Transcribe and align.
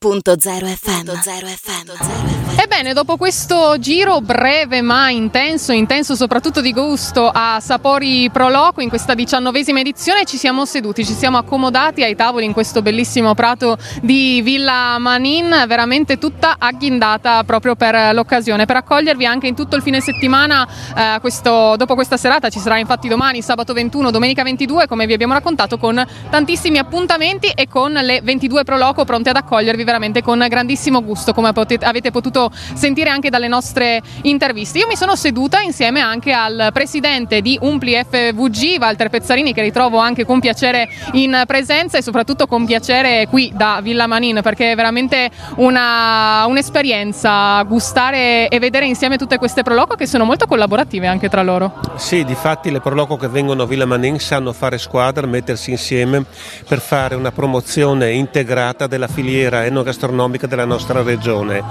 Punto 0.00 0.36
zero 0.36 0.68
FM. 0.68 1.06
Punto 1.06 1.22
zero 1.24 1.48
FM. 1.48 1.86
Zero 1.86 1.96
FM. 1.98 2.47
Ebbene, 2.60 2.92
dopo 2.92 3.16
questo 3.16 3.78
giro 3.78 4.20
breve 4.20 4.82
ma 4.82 5.10
intenso, 5.10 5.70
intenso 5.70 6.16
soprattutto 6.16 6.60
di 6.60 6.72
gusto 6.72 7.30
a 7.32 7.60
Sapori 7.60 8.28
Pro 8.30 8.48
Loco 8.48 8.80
in 8.80 8.88
questa 8.88 9.14
diciannovesima 9.14 9.78
edizione 9.78 10.24
ci 10.24 10.36
siamo 10.36 10.64
seduti, 10.64 11.04
ci 11.04 11.12
siamo 11.12 11.38
accomodati 11.38 12.02
ai 12.02 12.16
tavoli 12.16 12.46
in 12.46 12.52
questo 12.52 12.82
bellissimo 12.82 13.36
prato 13.36 13.78
di 14.02 14.42
Villa 14.42 14.98
Manin, 14.98 15.66
veramente 15.68 16.18
tutta 16.18 16.56
agghindata 16.58 17.44
proprio 17.44 17.76
per 17.76 18.12
l'occasione, 18.12 18.66
per 18.66 18.74
accogliervi 18.74 19.24
anche 19.24 19.46
in 19.46 19.54
tutto 19.54 19.76
il 19.76 19.82
fine 19.82 20.00
settimana 20.00 20.66
eh, 20.96 21.20
questo, 21.20 21.76
dopo 21.76 21.94
questa 21.94 22.16
serata, 22.16 22.48
ci 22.48 22.58
sarà 22.58 22.76
infatti 22.78 23.06
domani 23.06 23.40
sabato 23.40 23.72
21, 23.72 24.10
domenica 24.10 24.42
22 24.42 24.88
come 24.88 25.06
vi 25.06 25.12
abbiamo 25.12 25.34
raccontato 25.34 25.78
con 25.78 26.04
tantissimi 26.28 26.78
appuntamenti 26.78 27.52
e 27.54 27.68
con 27.68 27.92
le 27.92 28.20
22 28.20 28.64
Pro 28.64 28.76
Loco 28.76 29.04
pronte 29.04 29.30
ad 29.30 29.36
accogliervi 29.36 29.84
veramente 29.84 30.22
con 30.22 30.44
grandissimo 30.48 31.04
gusto, 31.04 31.32
come 31.32 31.52
potete, 31.52 31.84
avete 31.84 32.10
potuto 32.10 32.46
sentire 32.74 33.10
anche 33.10 33.30
dalle 33.30 33.48
nostre 33.48 34.00
interviste. 34.22 34.78
Io 34.78 34.86
mi 34.86 34.96
sono 34.96 35.16
seduta 35.16 35.60
insieme 35.60 36.00
anche 36.00 36.32
al 36.32 36.70
presidente 36.72 37.40
di 37.40 37.58
Umpli 37.60 37.94
FVG, 37.94 38.78
Walter 38.78 39.08
Pezzarini, 39.08 39.52
che 39.52 39.62
ritrovo 39.62 39.98
anche 39.98 40.24
con 40.24 40.40
piacere 40.40 40.88
in 41.12 41.42
presenza 41.46 41.98
e 41.98 42.02
soprattutto 42.02 42.46
con 42.46 42.64
piacere 42.64 43.26
qui 43.28 43.52
da 43.54 43.80
Villa 43.82 44.06
Manin, 44.06 44.40
perché 44.42 44.72
è 44.72 44.74
veramente 44.74 45.30
una, 45.56 46.44
un'esperienza 46.46 47.62
gustare 47.62 48.48
e 48.48 48.58
vedere 48.58 48.86
insieme 48.86 49.16
tutte 49.18 49.38
queste 49.38 49.62
proloco 49.62 49.94
che 49.94 50.06
sono 50.06 50.24
molto 50.24 50.46
collaborative 50.46 51.06
anche 51.06 51.28
tra 51.28 51.42
loro. 51.42 51.80
Sì, 51.96 52.24
difatti 52.24 52.70
le 52.70 52.80
proloco 52.80 53.16
che 53.16 53.28
vengono 53.28 53.62
a 53.62 53.66
Villa 53.66 53.86
Manin 53.86 54.18
sanno 54.18 54.52
fare 54.52 54.78
squadra, 54.78 55.26
mettersi 55.26 55.70
insieme 55.70 56.24
per 56.66 56.80
fare 56.80 57.14
una 57.14 57.32
promozione 57.32 58.12
integrata 58.12 58.86
della 58.86 59.08
filiera 59.08 59.64
enogastronomica 59.64 60.46
della 60.46 60.64
nostra 60.64 61.02
regione. 61.02 61.62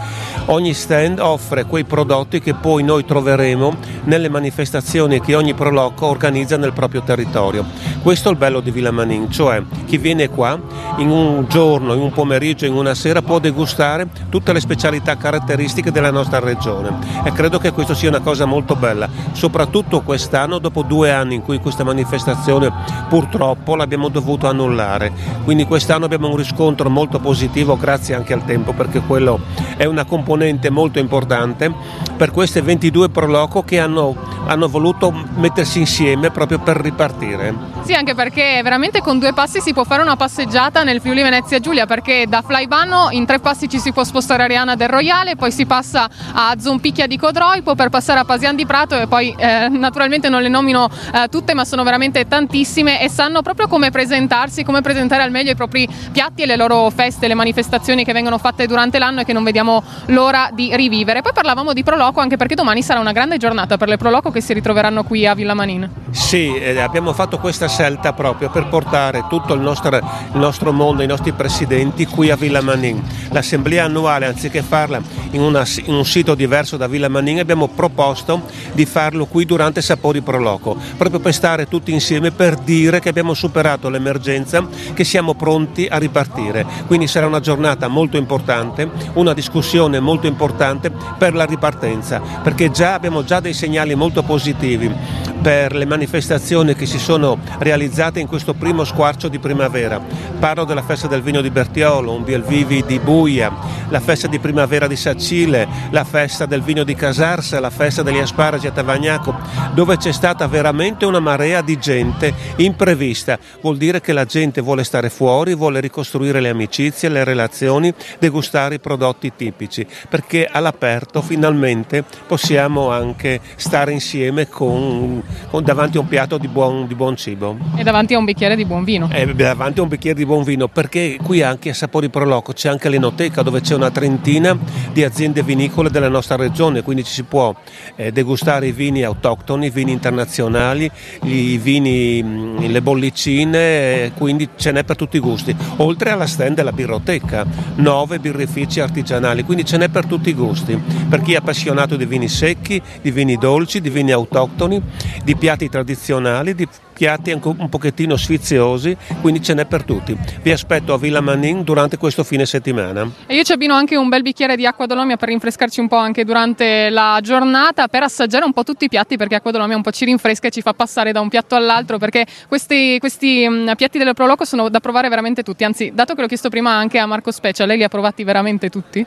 Ogni 0.46 0.67
stand 0.74 1.20
offre 1.20 1.66
quei 1.66 1.84
prodotti 1.84 2.40
che 2.40 2.54
poi 2.54 2.84
noi 2.84 3.06
troveremo 3.06 3.76
nelle 4.06 4.30
manifestazioni 4.30 5.20
che 5.22 5.36
ogni 5.36 5.54
Proloco 5.54 6.06
organizza 6.08 6.58
nel 6.58 6.74
proprio 6.74 7.02
territorio. 7.02 7.66
Questo 8.02 8.30
è 8.30 8.32
il 8.32 8.38
bello 8.38 8.60
di 8.60 8.72
Villa 8.72 8.92
Manin, 8.92 9.32
cioè 9.32 9.62
chi 9.86 9.98
viene 9.98 10.30
qua 10.30 10.60
in 10.98 11.10
un 11.10 11.46
giorno, 11.48 11.94
in 11.94 12.02
un 12.02 12.12
pomeriggio, 12.12 12.66
in 12.66 12.74
una 12.74 12.94
sera 12.94 13.22
può 13.22 13.40
degustare 13.40 14.08
tutte 14.30 14.54
le 14.54 14.60
specialità 14.60 15.18
caratteristiche 15.18 15.92
della 15.92 16.12
nostra 16.12 16.40
regione 16.40 16.98
e 17.24 17.32
credo 17.32 17.60
che 17.60 17.72
questo 17.72 17.94
sia 17.94 18.10
una 18.10 18.20
cosa 18.20 18.46
molto 18.46 18.76
bella, 18.76 19.10
soprattutto 19.34 20.02
quest'anno 20.02 20.60
dopo 20.60 20.84
due 20.84 21.12
anni 21.12 21.36
in 21.36 21.42
cui 21.42 21.60
questa 21.60 21.84
manifestazione 21.84 22.72
purtroppo 23.10 23.76
l'abbiamo 23.76 24.10
dovuto 24.10 24.48
annullare. 24.48 25.12
Quindi 25.44 25.66
quest'anno 25.66 26.06
abbiamo 26.06 26.30
un 26.30 26.38
riscontro 26.38 26.90
molto 26.90 27.20
positivo 27.20 27.78
grazie 27.78 28.16
anche 28.16 28.34
al 28.34 28.46
tempo 28.46 28.74
perché 28.74 29.02
quello 29.02 29.40
è 29.78 29.86
una 29.86 30.04
componente 30.04 30.70
molto 30.70 31.00
importante 31.00 31.72
per 32.18 32.32
queste 32.32 32.62
22 32.62 33.10
Proloco 33.10 33.64
che 33.64 33.80
hanno, 33.80 34.16
hanno 34.48 34.68
voluto 34.68 35.12
mettersi 35.36 35.80
insieme 35.80 36.32
proprio 36.32 36.60
per 36.60 36.78
ripartire. 36.78 37.54
Sì, 37.84 37.94
anche 37.94 38.16
perché 38.16 38.60
veramente 38.64 39.02
con 39.02 39.20
due 39.20 39.34
passi 39.34 39.60
si 39.62 39.74
può 39.74 39.84
fare 39.84 40.02
una 40.02 40.16
passeggiata 40.16 40.84
nel 40.84 41.00
Friuli 41.00 41.22
Venezia 41.22 41.60
Giulia, 41.60 41.86
perché 41.86 42.26
da 42.28 42.42
Flaivano 42.42 43.10
in 43.12 43.26
tre 43.26 43.40
passi 43.40 43.70
ci 43.70 43.80
si 43.80 43.92
può 43.92 44.04
spostare 44.04 44.42
a 44.42 44.46
Ariana 44.46 44.76
del 44.76 44.90
Royale, 44.90 45.36
poi 45.36 45.52
si 45.52 45.66
passa 45.66 46.10
a 46.34 46.56
Zompicchia 46.58 47.08
di 47.08 47.18
Codroipo 47.18 47.76
per 47.76 47.90
passare 47.90 48.20
a 48.20 48.26
Pasian 48.26 48.56
di 48.56 48.66
Prato 48.66 49.00
e 49.00 49.08
poi 49.08 49.34
eh, 49.38 49.68
naturalmente 49.70 50.30
non 50.30 50.42
le 50.42 50.50
nomino 50.50 50.90
eh, 51.14 51.28
tutte, 51.30 51.54
ma 51.54 51.66
sono 51.66 51.84
veramente 51.84 52.28
tantissime 52.28 53.02
e 53.02 53.10
sanno 53.10 53.42
proprio 53.42 53.68
come 53.68 53.92
presentarsi, 53.92 54.64
come 54.64 54.82
presentare 54.82 55.24
al 55.24 55.32
meglio 55.32 55.52
i 55.52 55.56
propri 55.56 55.88
piatti 56.12 56.44
e 56.44 56.46
le 56.46 56.56
loro 56.56 56.90
feste, 56.90 57.28
le 57.28 57.36
manifestazioni 57.36 58.04
che 58.04 58.14
vengono 58.14 58.38
fatte 58.38 58.66
durante 58.68 59.00
l'anno 59.00 59.22
e 59.22 59.24
che 59.26 59.34
non 59.34 59.44
vediamo 59.44 59.84
l'ora 60.08 60.50
di 60.54 60.76
rivivere. 60.76 61.22
Poi 61.22 61.34
parlavamo 61.34 61.74
di 61.74 61.84
Proloco 61.84 62.20
anche 62.20 62.38
perché 62.38 62.56
domani 62.56 62.82
sarà 62.82 63.00
una 63.00 63.12
grande 63.12 63.38
giornata 63.38 63.78
per 63.78 63.88
le 63.88 63.98
Proloco 63.98 64.32
che 64.38 64.42
si 64.44 64.54
ritroveranno 64.54 65.04
qui 65.04 65.26
a 65.26 65.34
Villa 65.34 65.56
Manin. 65.56 65.90
Sì, 66.12 66.56
eh, 66.56 66.80
abbiamo 66.80 67.12
fatto 67.14 67.40
questa 67.40 67.68
scelta 67.68 68.14
proprio 68.14 68.50
per 68.50 68.68
portare 68.68 69.26
tutto 69.28 69.54
il 69.54 69.62
nostro, 69.62 69.96
il 69.96 70.04
nostro, 70.34 70.72
mondo, 70.72 71.02
i 71.02 71.08
nostri 71.08 71.32
presidenti 71.32 72.06
qui 72.06 72.30
a 72.30 72.36
Villa 72.36 72.62
Manin. 72.62 73.02
L'assemblea 73.32 73.86
annuale, 73.86 74.28
anziché 74.28 74.62
farla 74.62 75.02
in, 75.32 75.42
una, 75.42 75.66
in, 75.86 75.94
un 75.96 76.06
sito 76.06 76.36
diverso 76.36 76.78
da 76.78 76.88
Villa 76.88 77.08
Manin, 77.08 77.40
abbiamo 77.40 77.68
proposto 77.68 78.44
di 78.74 78.86
farlo 78.86 79.26
qui 79.26 79.46
durante 79.46 79.82
Sapori 79.82 80.22
Pro 80.22 80.38
Loco, 80.38 80.78
proprio 80.98 81.20
per 81.20 81.34
stare 81.34 81.68
tutti 81.68 81.92
insieme 81.92 82.32
per 82.32 82.58
dire 82.58 83.00
che 83.00 83.10
abbiamo 83.10 83.34
superato 83.34 83.90
l'emergenza, 83.90 84.66
che 84.94 85.04
siamo 85.04 85.34
pronti 85.34 85.88
a 85.90 85.98
ripartire. 85.98 86.66
Quindi 86.86 87.08
sarà 87.08 87.26
una 87.26 87.40
giornata 87.40 87.88
molto 87.88 88.18
importante, 88.18 88.88
una 89.14 89.34
discussione 89.34 90.00
molto 90.00 90.28
importante 90.28 90.92
per 91.18 91.34
la 91.34 91.46
ripartenza, 91.46 92.22
perché 92.44 92.70
già 92.70 92.94
abbiamo 92.94 93.24
già 93.24 93.40
dei 93.40 93.54
segnali 93.54 93.96
molto 93.96 94.26
positivi 94.28 94.94
per 95.42 95.74
le 95.74 95.86
manifestazioni 95.86 96.76
che 96.76 96.86
si 96.86 97.00
sono 97.00 97.40
realizzate 97.60 98.20
in 98.20 98.28
questo 98.28 98.54
primo 98.54 98.84
squarcio 98.84 99.30
di 99.30 99.40
primavera. 99.40 100.00
Parlo 100.38 100.66
della 100.66 100.84
festa 100.84 101.08
del 101.08 101.22
vino 101.22 101.42
di 101.42 101.50
Bertiolo, 101.50 102.12
un 102.12 102.24
Bielvivi 102.24 102.84
di 102.86 103.00
Buia, 103.00 103.52
la 103.90 104.00
festa 104.00 104.28
di 104.28 104.40
primavera 104.40 104.88
di 104.88 104.96
Sacile, 104.96 105.68
la 105.92 106.04
festa 106.04 106.46
del 106.46 106.62
vino 106.62 106.84
di 106.84 106.96
Casarsa, 106.96 107.60
la 107.60 107.70
festa 107.70 108.04
degli 108.04 108.18
asparagi 108.18 108.68
a 108.68 108.72
Tavagnaco, 108.72 109.36
dove 109.74 109.98
c'è 109.98 110.12
stata 110.12 110.48
veramente 110.48 111.06
una 111.06 111.20
marea 111.20 111.62
di 111.62 111.78
gente 111.80 112.34
imprevista. 112.58 113.40
Vuol 113.62 113.78
dire 113.78 114.02
che 114.02 114.14
la 114.14 114.26
gente 114.26 114.62
vuole 114.62 114.84
stare 114.84 115.10
fuori, 115.10 115.56
vuole 115.56 115.80
ricostruire 115.80 116.42
le 116.42 116.50
amicizie, 116.50 117.10
le 117.10 117.24
relazioni, 117.24 117.94
degustare 118.20 118.76
i 118.76 118.80
prodotti 118.80 119.32
tipici, 119.36 119.86
perché 120.10 120.48
all'aperto 120.52 121.22
finalmente 121.22 122.04
possiamo 122.26 122.92
anche 122.92 123.40
stare 123.56 123.92
insieme 123.92 124.48
con 124.48 125.24
davanti 125.62 125.98
a 125.98 126.02
un 126.02 126.08
piatto 126.08 126.38
di 126.38 126.48
buon, 126.48 126.88
di 126.88 126.96
buon, 126.96 127.16
cibo. 127.16 127.58
E 127.76 127.84
davanti 127.84 128.14
a 128.14 128.18
un 128.18 128.26
bicchiere 128.26 128.56
di 128.56 128.66
buon 128.66 128.84
vino. 128.84 129.10
E 129.12 129.34
davanti 129.34 129.80
a 129.80 129.84
un 129.84 129.88
bicchiere 129.90 130.18
di 130.18 130.26
buon 130.26 130.44
vino, 130.44 130.68
perché 130.68 131.18
qui 131.24 131.42
anche 131.42 131.70
a 131.70 131.74
Sapori 131.74 132.10
Proloco 132.10 132.54
c'è 132.54 132.70
anche 132.70 132.90
l'enoteca 132.90 133.42
dove 133.42 133.62
c'è 133.62 133.76
una 133.78 133.92
trentina 133.92 134.58
di 134.92 135.04
aziende 135.04 135.44
vinicole 135.44 135.90
della 135.90 136.10
nostra 136.10 136.36
regione, 136.36 136.82
quindi 136.82 137.04
ci 137.04 137.14
si 137.14 137.24
può 137.24 137.56
eh, 137.96 138.12
degustare 138.12 138.68
i 138.68 138.72
vini 138.72 139.04
autoctoni, 139.04 139.68
i 139.68 139.70
vini 139.70 139.92
internazionali, 139.92 140.90
i 141.24 141.58
vini, 141.58 142.22
mm, 142.22 142.58
le 142.66 142.82
bollicine, 142.82 143.58
eh, 143.58 144.12
quindi 144.16 144.50
ce 144.56 144.72
n'è 144.72 144.84
per 144.84 144.96
tutti 144.96 145.18
i 145.18 145.22
gusti. 145.22 145.56
Oltre 145.78 146.12
alla 146.12 146.28
stand 146.28 146.56
della 146.56 146.72
birroteca, 146.72 147.46
nove 147.76 148.20
birrifici 148.20 148.80
artigianali, 148.80 149.44
quindi 149.44 149.64
ce 149.64 149.78
n'è 149.78 149.90
per 149.90 150.06
tutti 150.06 150.30
i 150.30 150.34
gusti. 150.34 150.78
Per 151.08 151.22
chi 151.22 151.34
è 151.34 151.38
appassionato 151.38 151.96
di 151.96 152.06
vini 152.06 152.28
secchi, 152.28 152.82
di 153.02 153.12
vini 153.12 153.38
dolci, 153.38 153.80
di 153.80 153.90
vini 153.90 154.12
autoctoni, 154.12 154.82
di 155.24 155.36
piatti 155.36 155.70
tradizionali, 155.70 156.56
di 156.56 156.68
piatti 156.98 157.30
anche 157.32 157.48
un 157.48 157.70
pochettino 157.70 158.18
sfiziosi, 158.18 158.98
quindi 159.22 159.40
ce 159.44 159.54
n'è 159.54 159.66
per 159.66 159.84
tutti. 159.84 160.18
Vi 160.42 160.52
aspetto 160.52 160.94
a 160.94 160.98
Villa 160.98 161.22
Manin 161.22 161.62
durante 161.62 161.98
questo 161.98 162.24
fine 162.24 162.48
settimana. 162.48 163.08
E 163.28 163.36
io 163.36 163.44
ci 163.44 163.52
abbino 163.52 163.76
anche 163.76 163.96
un 163.96 164.10
bel 164.10 164.24
bicchiere 164.24 164.56
di 164.56 164.66
acqua 164.66 164.88
dolomia 164.88 165.16
per 165.16 165.30
rinfrescarci 165.30 165.80
un 165.80 165.88
po' 165.88 165.98
anche 165.98 166.26
durante 166.26 166.90
la 166.90 167.20
giornata, 167.22 167.88
per 167.88 168.02
assaggiare 168.02 168.46
un 168.46 168.54
po' 168.54 168.64
tutti 168.64 168.86
i 168.86 168.90
piatti, 168.90 169.16
perché 169.16 169.36
acqua 169.36 169.52
dolomia 169.52 169.76
un 169.76 169.84
po' 169.84 169.92
ci 169.92 170.06
rinfresca 170.06 170.48
e 170.48 170.50
ci 170.50 170.62
fa 170.62 170.74
passare 170.74 171.12
da 171.12 171.22
un 171.22 171.30
piatto 171.30 171.54
all'altro, 171.54 172.00
perché 172.00 172.26
questi, 172.48 172.98
questi 172.98 173.48
mh, 173.48 173.76
piatti 173.76 174.00
del 174.00 174.16
Proloco 174.16 174.44
sono 174.44 174.68
da 174.68 174.80
provare 174.80 175.08
veramente 175.08 175.44
tutti. 175.44 175.64
Anzi, 175.64 175.92
dato 175.94 176.16
che 176.16 176.22
l'ho 176.22 176.28
chiesto 176.28 176.50
prima 176.50 176.72
anche 176.72 176.98
a 176.98 177.06
Marco 177.06 177.30
Specia, 177.30 177.66
lei 177.66 177.78
li 177.78 177.84
ha 177.84 177.90
provati 177.90 178.24
veramente 178.24 178.70
tutti? 178.70 179.06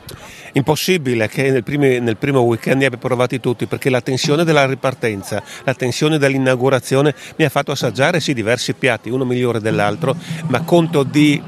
Impossibile 0.53 1.27
che 1.27 1.51
nel, 1.51 1.63
primi, 1.63 1.99
nel 1.99 2.15
primo 2.15 2.39
weekend 2.39 2.79
li 2.79 2.85
abbia 2.85 2.97
provati 2.97 3.41
tutti, 3.41 3.65
perché 3.65 3.89
la 3.89 3.99
tensione 3.99 4.45
della 4.45 4.65
ripartenza, 4.65 5.43
la 5.65 5.73
tensione 5.73 6.17
dell'inaugurazione 6.17 7.13
mi 7.35 7.43
ha 7.43 7.49
fatto 7.49 7.71
assaggiare 7.71 7.79
sì 8.19 8.33
diversi 8.33 8.73
piatti, 8.73 9.09
uno 9.09 9.25
migliore 9.25 9.59
dell'altro, 9.59 10.15
ma 10.47 10.61
conto 10.61 11.03
di 11.03 11.41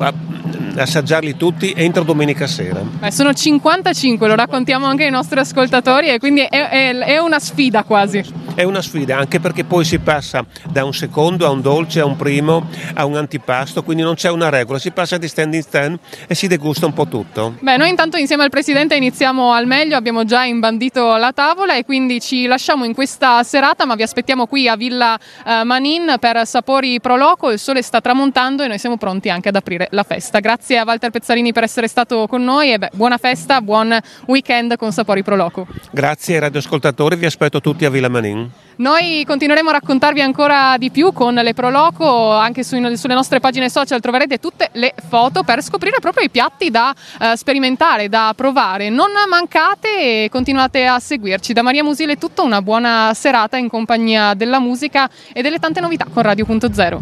assaggiarli 0.76 1.36
tutti 1.36 1.74
entro 1.76 2.04
domenica 2.04 2.48
sera. 2.48 2.80
Beh, 2.82 3.12
sono 3.12 3.34
55, 3.34 4.28
lo 4.28 4.36
raccontiamo 4.36 4.86
anche 4.86 5.06
ai 5.06 5.12
nostri 5.12 5.40
ascoltatori 5.40 6.10
e 6.10 6.20
quindi 6.20 6.42
è, 6.42 6.70
è, 6.70 6.96
è, 6.98 7.18
una 7.20 7.40
sfida 7.40 7.84
quasi. 7.84 8.24
È 8.56 8.62
una 8.62 8.84
sfida 8.84 9.18
anche 9.18 9.40
perché 9.40 9.64
poi 9.64 9.84
si 9.84 9.98
passa 9.98 10.46
da 10.70 10.86
un 10.86 10.94
secondo 10.94 11.48
a 11.48 11.50
un 11.50 11.62
dolce, 11.62 12.02
a 12.02 12.06
un 12.06 12.16
primo, 12.16 12.68
a 12.94 13.04
un 13.06 13.16
antipasto, 13.16 13.82
quindi 13.82 14.04
non 14.04 14.14
c'è 14.14 14.30
una 14.30 14.50
regola, 14.50 14.78
si 14.78 14.92
passa 14.92 15.18
di 15.18 15.28
stand 15.28 15.56
in 15.56 15.64
stand 15.64 15.98
e 16.28 16.36
si 16.36 16.46
degusta 16.48 16.86
un 16.86 16.94
po' 16.94 17.08
tutto. 17.08 17.56
Beh, 17.60 17.78
noi 17.78 17.90
intanto 17.90 18.18
insieme 18.18 18.44
al 18.44 18.52
Presidente 18.52 18.96
iniziamo 18.96 19.54
al 19.54 19.66
meglio, 19.66 19.96
abbiamo 19.96 20.24
già 20.24 20.44
imbandito 20.44 21.16
la 21.16 21.32
tavola 21.34 21.76
e 21.76 21.84
quindi 21.84 22.22
ci 22.22 22.46
lasciamo 22.46 22.86
in 22.86 22.94
questa 22.94 23.42
serata, 23.42 23.86
ma 23.86 23.96
vi 23.96 24.04
aspettiamo 24.04 24.46
qui 24.46 24.68
a 24.68 24.76
Villa 24.76 25.18
eh, 25.46 25.64
Manin 25.64 26.18
per 26.20 26.46
Sapori 26.46 27.02
Pro 27.02 27.18
Loco, 27.18 27.50
il 27.50 27.58
sole 27.58 27.82
sta 27.82 28.02
tramontando 28.02 28.62
e 28.62 28.68
noi 28.68 28.78
siamo 28.78 28.98
pronti 28.98 29.30
anche 29.32 29.50
ad 29.50 29.56
aprire 29.56 29.88
la 29.92 30.04
festa. 30.04 30.40
Grazie 30.40 30.78
a 30.78 30.84
Walter 30.86 31.10
Pezzarini 31.10 31.52
per 31.54 31.64
essere 31.64 31.88
stato 31.88 32.28
con 32.28 32.44
noi 32.44 32.72
e 32.72 32.78
beh, 32.78 32.92
buona 32.94 33.18
festa, 33.18 33.62
buon 33.62 33.98
weekend 34.28 34.76
con 34.76 34.92
Sapori 34.92 35.24
Pro 35.24 35.36
Loco. 35.36 35.66
Grazie 35.92 36.38
radioascoltatori, 36.40 37.16
vi 37.16 37.26
aspetto 37.26 37.60
tutti 37.60 37.86
a 37.86 37.90
Villa 37.90 38.10
Manin. 38.10 38.43
Noi 38.76 39.24
continueremo 39.26 39.70
a 39.70 39.74
raccontarvi 39.74 40.22
ancora 40.22 40.78
di 40.78 40.90
più 40.90 41.14
con 41.14 41.36
le 41.36 41.54
Proloco, 41.54 42.32
anche 42.32 42.64
su, 42.64 42.76
sulle 42.96 43.14
nostre 43.14 43.40
pagine 43.40 43.70
social 43.70 44.02
troverete 44.02 44.40
tutte 44.40 44.70
le 44.74 44.94
foto 45.08 45.44
per 45.44 45.62
scoprire 45.62 45.98
proprio 46.00 46.26
i 46.26 46.30
piatti 46.30 46.72
da 46.72 46.94
eh, 47.20 47.38
sperimentare, 47.38 48.10
da 48.10 48.34
provare. 48.36 48.90
Non 48.90 49.12
mancate 49.30 50.24
e 50.24 50.30
continuate 50.32 50.88
a 50.88 51.00
seguirci. 51.00 51.54
Da 51.54 51.62
Maria 51.62 51.84
Musile 51.84 52.14
è 52.14 52.18
tutto, 52.18 52.44
una 52.44 52.62
buona 52.62 53.14
serata 53.14 53.58
in 53.58 53.70
compagnia 53.70 54.34
della 54.34 54.60
musica 54.60 55.10
e 55.32 55.42
delle 55.42 55.60
tante 55.60 55.80
novità 55.80 56.08
con 56.12 56.24
Radio.0. 56.24 57.02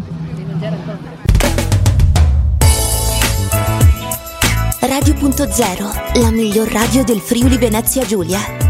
Radio.0, 4.80 6.20
la 6.20 6.30
miglior 6.30 6.68
radio 6.70 7.02
del 7.02 7.20
Friuli 7.20 7.56
Venezia 7.56 8.04
Giulia. 8.04 8.61